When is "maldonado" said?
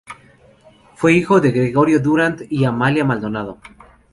3.05-3.59